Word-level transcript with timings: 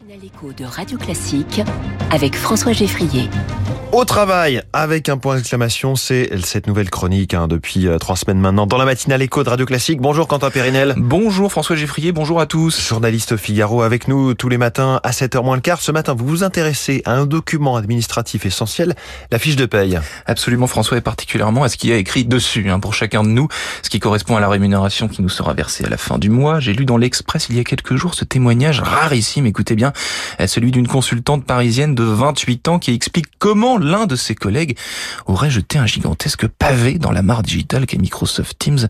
matinale 0.00 0.24
écho 0.24 0.52
de 0.52 0.64
Radio 0.64 0.98
Classique 0.98 1.62
avec 2.10 2.36
François 2.36 2.72
Geffrier. 2.72 3.30
Au 3.92 4.04
travail, 4.04 4.62
avec 4.72 5.08
un 5.08 5.16
point 5.16 5.36
d'exclamation, 5.36 5.96
c'est 5.96 6.28
cette 6.44 6.66
nouvelle 6.66 6.90
chronique 6.90 7.32
hein, 7.32 7.48
depuis 7.48 7.86
euh, 7.86 7.96
trois 7.96 8.16
semaines 8.16 8.38
maintenant 8.38 8.66
dans 8.66 8.76
la 8.76 8.84
matinale 8.84 9.22
écho 9.22 9.42
de 9.42 9.48
Radio 9.48 9.64
Classique. 9.64 10.00
Bonjour 10.00 10.28
Quentin 10.28 10.50
Périnel. 10.50 10.94
Bonjour 10.98 11.50
François 11.50 11.76
Geffrier, 11.76 12.12
bonjour 12.12 12.40
à 12.40 12.46
tous. 12.46 12.78
Journaliste 12.88 13.36
Figaro 13.36 13.82
avec 13.82 14.06
nous 14.08 14.34
tous 14.34 14.48
les 14.48 14.58
matins 14.58 15.00
à 15.02 15.12
7h 15.12 15.42
moins 15.42 15.54
le 15.54 15.62
quart. 15.62 15.80
Ce 15.80 15.92
matin, 15.92 16.14
vous 16.14 16.26
vous 16.26 16.44
intéressez 16.44 17.00
à 17.06 17.12
un 17.12 17.24
document 17.24 17.76
administratif 17.76 18.44
essentiel, 18.44 18.96
la 19.30 19.38
fiche 19.38 19.56
de 19.56 19.66
paye. 19.66 19.98
Absolument 20.26 20.66
François, 20.66 20.98
et 20.98 21.00
particulièrement 21.00 21.62
à 21.62 21.68
ce 21.68 21.76
qui 21.76 21.90
est 21.90 21.98
écrit 21.98 22.24
dessus, 22.24 22.68
hein, 22.68 22.80
pour 22.80 22.92
chacun 22.92 23.22
de 23.22 23.28
nous, 23.28 23.48
ce 23.82 23.88
qui 23.88 24.00
correspond 24.00 24.36
à 24.36 24.40
la 24.40 24.48
rémunération 24.48 25.08
qui 25.08 25.22
nous 25.22 25.30
sera 25.30 25.54
versée 25.54 25.84
à 25.84 25.88
la 25.88 25.96
fin 25.96 26.18
du 26.18 26.28
mois. 26.28 26.60
J'ai 26.60 26.74
lu 26.74 26.84
dans 26.84 26.98
l'Express 26.98 27.46
il 27.48 27.56
y 27.56 27.60
a 27.60 27.64
quelques 27.64 27.94
jours 27.94 28.14
ce 28.14 28.24
témoignage 28.24 28.80
rarissime, 28.80 29.46
écoutez 29.46 29.74
bien, 29.74 29.85
celui 30.46 30.70
d'une 30.70 30.88
consultante 30.88 31.44
parisienne 31.44 31.94
de 31.94 32.04
28 32.04 32.68
ans 32.68 32.78
qui 32.78 32.92
explique 32.92 33.26
comment 33.38 33.78
l'un 33.78 34.06
de 34.06 34.16
ses 34.16 34.34
collègues 34.34 34.76
aurait 35.26 35.50
jeté 35.50 35.78
un 35.78 35.86
gigantesque 35.86 36.46
pavé 36.46 36.98
dans 36.98 37.12
la 37.12 37.22
mare 37.22 37.42
digitale 37.42 37.86
qu'est 37.86 37.98
Microsoft 37.98 38.58
Teams 38.58 38.88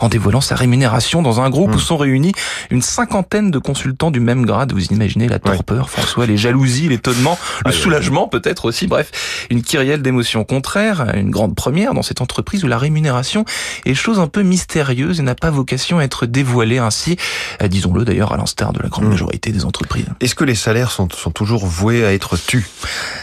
en 0.00 0.08
dévoilant 0.08 0.40
sa 0.40 0.54
rémunération 0.54 1.22
dans 1.22 1.40
un 1.40 1.50
groupe 1.50 1.74
où 1.74 1.78
sont 1.78 1.96
réunis 1.96 2.32
une 2.70 2.82
cinquantaine 2.82 3.50
de 3.50 3.58
consultants 3.58 4.10
du 4.10 4.20
même 4.20 4.44
grade. 4.44 4.72
Vous 4.72 4.86
imaginez 4.86 5.28
la 5.28 5.38
torpeur, 5.38 5.90
François, 5.90 6.26
les 6.26 6.36
jalousies, 6.36 6.88
l'étonnement, 6.88 7.38
le 7.64 7.72
soulagement 7.72 8.28
peut-être 8.28 8.66
aussi. 8.66 8.86
Bref, 8.86 9.46
une 9.50 9.62
kyrielle 9.62 10.02
d'émotions 10.02 10.44
contraires, 10.44 11.14
une 11.14 11.30
grande 11.30 11.54
première 11.54 11.94
dans 11.94 12.02
cette 12.02 12.20
entreprise 12.20 12.64
où 12.64 12.68
la 12.68 12.78
rémunération 12.78 13.44
est 13.84 13.94
chose 13.94 14.18
un 14.18 14.28
peu 14.28 14.42
mystérieuse 14.42 15.20
et 15.20 15.22
n'a 15.22 15.34
pas 15.34 15.50
vocation 15.50 15.98
à 15.98 16.04
être 16.04 16.26
dévoilée 16.26 16.78
ainsi, 16.78 17.16
disons-le 17.64 18.04
d'ailleurs 18.04 18.32
à 18.32 18.36
l'instar 18.36 18.72
de 18.72 18.80
la 18.80 18.88
grande 18.88 19.08
majorité 19.08 19.50
des 19.52 19.64
entreprises. 19.64 20.06
Est-ce 20.20 20.34
que 20.38 20.44
les 20.44 20.54
salaires 20.54 20.92
sont, 20.92 21.08
sont 21.10 21.32
toujours 21.32 21.66
voués 21.66 22.04
à 22.04 22.14
être 22.14 22.36
tus? 22.36 22.66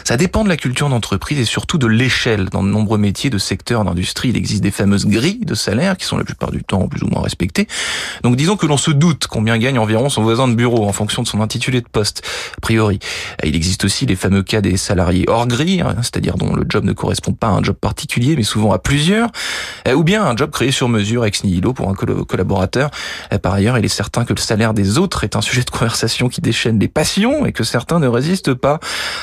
Ça 0.04 0.16
dépend 0.16 0.44
de 0.44 0.48
la 0.48 0.56
culture 0.56 0.88
d'entreprise 0.88 1.38
et 1.38 1.44
surtout 1.44 1.78
de 1.78 1.86
l'échelle. 1.86 2.50
Dans 2.50 2.62
de 2.62 2.68
nombreux 2.68 2.98
métiers 2.98 3.30
de 3.30 3.38
secteurs 3.38 3.84
d'industrie, 3.84 4.28
il 4.28 4.36
existe 4.36 4.62
des 4.62 4.70
fameuses 4.70 5.06
grilles 5.06 5.44
de 5.44 5.54
salaire 5.54 5.96
qui 5.96 6.04
sont 6.04 6.18
la 6.18 6.24
plupart 6.24 6.50
du 6.50 6.62
temps 6.62 6.86
plus 6.88 7.02
ou 7.02 7.08
moins 7.08 7.22
respectées. 7.22 7.66
Donc 8.22 8.36
disons 8.36 8.56
que 8.56 8.66
l'on 8.66 8.76
se 8.76 8.90
doute 8.90 9.26
combien 9.28 9.56
gagne 9.56 9.78
environ 9.78 10.10
son 10.10 10.22
voisin 10.22 10.46
de 10.46 10.54
bureau 10.54 10.86
en 10.86 10.92
fonction 10.92 11.22
de 11.22 11.26
son 11.26 11.40
intitulé 11.40 11.80
de 11.80 11.88
poste, 11.88 12.22
a 12.56 12.60
priori. 12.60 12.98
Il 13.42 13.56
existe 13.56 13.84
aussi 13.84 14.04
les 14.04 14.14
fameux 14.14 14.42
cas 14.42 14.60
des 14.60 14.76
salariés 14.76 15.24
hors 15.26 15.46
grille, 15.46 15.80
hein, 15.80 15.96
c'est-à-dire 16.02 16.36
dont 16.36 16.54
le 16.54 16.66
job 16.68 16.84
ne 16.84 16.92
correspond 16.92 17.32
pas 17.32 17.48
à 17.48 17.50
un 17.52 17.62
job 17.62 17.76
particulier, 17.76 18.36
mais 18.36 18.42
souvent 18.42 18.72
à 18.72 18.78
plusieurs, 18.78 19.30
euh, 19.88 19.94
ou 19.94 20.04
bien 20.04 20.22
un 20.22 20.36
job 20.36 20.50
créé 20.50 20.70
sur 20.70 20.90
mesure 20.90 21.24
ex 21.24 21.44
nihilo 21.44 21.72
pour 21.72 21.88
un 21.88 21.94
collaborateur. 21.94 22.90
Euh, 23.32 23.38
par 23.38 23.54
ailleurs, 23.54 23.78
il 23.78 23.84
est 23.86 23.88
certain 23.88 24.26
que 24.26 24.34
le 24.34 24.40
salaire 24.40 24.74
des 24.74 24.98
autres 24.98 25.24
est 25.24 25.34
un 25.34 25.40
sujet 25.40 25.62
de 25.62 25.70
conversation 25.70 26.28
qui 26.28 26.42
déchaîne 26.42 26.78
les 26.78 26.88
passions 26.88 27.05
et 27.46 27.52
que 27.52 27.64
certains 27.64 27.98
ne 27.98 28.08
résistent 28.08 28.54
pas 28.54 28.80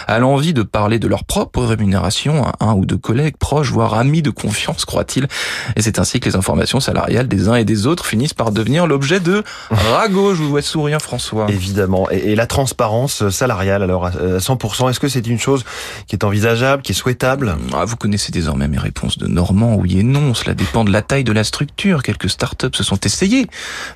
à 0.08 0.18
l'envie 0.20 0.54
de 0.54 0.64
parler 0.64 1.00
de 1.00 1.08
leur 1.08 1.26
propre 1.26 1.64
rémunération 1.64 2.46
à 2.46 2.54
un 2.66 2.74
ou 2.74 2.86
deux 2.86 2.98
collègues 2.98 3.38
proches, 3.38 3.72
voire 3.72 3.94
amis 3.94 4.22
de 4.22 4.30
confiance, 4.30 4.86
croit-il. 4.86 5.28
Et 5.76 5.82
c'est 5.82 6.00
ainsi 6.00 6.20
que 6.20 6.30
les 6.30 6.36
informations 6.36 6.80
salariales 6.80 7.28
des 7.28 7.50
uns 7.50 7.56
et 7.56 7.66
des 7.66 7.86
autres 7.86 8.06
finissent 8.06 8.34
par 8.34 8.52
devenir 8.52 8.88
l'objet 8.88 9.20
de 9.20 9.44
ragots. 9.70 10.34
Je 10.34 10.42
vous 10.42 10.50
vois 10.50 10.62
sourire, 10.62 11.00
François. 11.02 11.48
Évidemment. 11.50 12.10
Et, 12.10 12.36
la 12.36 12.48
transparence 12.48 13.30
salariale, 13.30 13.84
alors 13.84 14.08
à 14.08 14.12
100%, 14.12 14.90
est-ce 14.90 15.00
que 15.00 15.08
c'est 15.08 15.28
une 15.28 15.40
chose 15.40 15.64
qui 16.08 16.16
est 16.16 16.24
envisageable, 16.24 16.82
qui 16.82 16.94
est 16.94 16.96
souhaitable? 16.96 17.58
Ah, 17.74 17.86
Vous 17.86 17.96
connaissez 17.96 18.32
désormais 18.32 18.68
mes 18.68 18.80
réponses 18.80 19.18
de 19.18 19.28
Normand, 19.28 19.76
oui 19.76 20.00
et 20.00 20.04
non. 20.04 20.34
Cela 20.34 20.56
dépend 20.56 20.84
de 20.84 20.92
la 20.92 21.02
taille 21.02 21.24
de 21.24 21.32
la 21.32 21.44
structure. 21.44 22.02
Quelques 22.02 22.30
startups 22.30 22.76
se 22.76 22.84
sont 22.84 23.00
essayées 23.02 23.48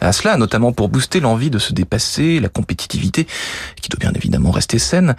à 0.01 0.11
cela, 0.11 0.37
notamment 0.37 0.71
pour 0.71 0.89
booster 0.89 1.19
l'envie 1.19 1.49
de 1.49 1.57
se 1.57 1.73
dépasser, 1.73 2.39
la 2.39 2.49
compétitivité, 2.49 3.27
qui 3.81 3.89
doit 3.89 3.99
bien 3.99 4.11
évidemment 4.15 4.51
rester 4.51 4.79
saine. 4.79 5.15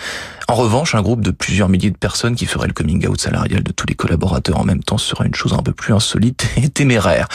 En 0.49 0.55
revanche, 0.55 0.95
un 0.95 1.03
groupe 1.03 1.21
de 1.21 1.31
plusieurs 1.31 1.69
milliers 1.69 1.91
de 1.91 1.97
personnes 1.97 2.37
qui 2.37 2.47
ferait 2.47 2.67
le 2.67 2.73
coming 2.73 3.07
out 3.07 3.21
salarial 3.21 3.63
de 3.63 3.73
tous 3.73 3.87
les 3.87 3.95
collaborateurs 3.95 4.59
en 4.59 4.65
même 4.65 4.83
temps 4.83 4.99
serait 4.99 5.27
une 5.27 5.35
chose 5.35 5.53
un 5.53 5.63
peu 5.63 5.73
plus 5.73 5.95
insolite 5.95 6.47
et 6.57 6.69
téméraire. 6.69 7.29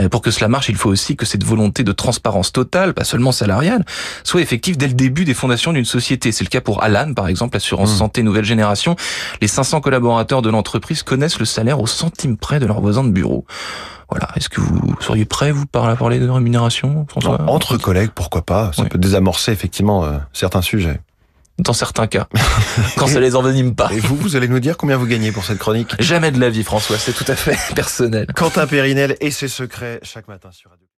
Euh, 0.00 0.08
pour 0.08 0.22
que 0.22 0.30
cela 0.30 0.48
marche, 0.48 0.68
il 0.68 0.76
faut 0.76 0.90
aussi 0.90 1.16
que 1.16 1.26
cette 1.26 1.44
volonté 1.44 1.84
de 1.84 1.92
transparence 1.92 2.52
totale, 2.52 2.94
pas 2.94 3.04
seulement 3.04 3.32
salariale, 3.32 3.84
soit 4.24 4.40
effective 4.40 4.76
dès 4.76 4.88
le 4.88 4.94
début 4.94 5.24
des 5.24 5.34
fondations 5.34 5.72
d'une 5.72 5.84
société. 5.84 6.32
C'est 6.32 6.44
le 6.44 6.50
cas 6.50 6.60
pour 6.60 6.82
Alan, 6.82 7.12
par 7.14 7.28
exemple, 7.28 7.54
l'assurance 7.54 7.94
mmh. 7.94 7.98
santé 7.98 8.22
nouvelle 8.22 8.44
génération. 8.44 8.96
Les 9.40 9.48
500 9.48 9.80
collaborateurs 9.80 10.42
de 10.42 10.50
l'entreprise 10.50 11.02
connaissent 11.02 11.38
le 11.38 11.44
salaire 11.44 11.80
au 11.80 11.86
centime 11.86 12.36
près 12.36 12.60
de 12.60 12.66
leurs 12.66 12.80
voisins 12.80 13.04
de 13.04 13.10
bureau. 13.10 13.44
Voilà. 14.10 14.28
Est-ce 14.36 14.48
que 14.48 14.60
vous 14.60 14.96
seriez 15.00 15.24
prêt, 15.24 15.52
vous, 15.52 15.66
par 15.66 15.96
parler 15.96 16.18
de 16.18 16.28
rémunération, 16.28 17.06
François 17.08 17.40
Entre 17.48 17.76
collègues, 17.76 18.10
pourquoi 18.14 18.42
pas 18.42 18.72
Ça 18.72 18.84
peut 18.84 18.98
désamorcer 18.98 19.52
effectivement 19.52 20.04
euh, 20.04 20.18
certains 20.32 20.62
sujets 20.62 21.00
dans 21.60 21.72
certains 21.72 22.06
cas, 22.06 22.26
quand 22.96 23.06
ça 23.06 23.20
les 23.20 23.36
envenime 23.36 23.74
pas. 23.74 23.90
Et 23.92 24.00
vous, 24.00 24.16
vous 24.16 24.36
allez 24.36 24.48
nous 24.48 24.60
dire 24.60 24.76
combien 24.76 24.96
vous 24.96 25.06
gagnez 25.06 25.30
pour 25.30 25.44
cette 25.44 25.58
chronique? 25.58 25.90
Jamais 25.98 26.30
de 26.30 26.40
la 26.40 26.48
vie, 26.48 26.64
François, 26.64 26.96
c'est 26.98 27.12
tout 27.12 27.24
à 27.28 27.36
fait 27.36 27.58
personnel. 27.74 28.26
Quentin 28.34 28.66
Périnel 28.66 29.16
et 29.20 29.30
ses 29.30 29.48
secrets 29.48 30.00
chaque 30.02 30.28
matin 30.28 30.48
sur 30.52 30.70
Radio. 30.70 30.86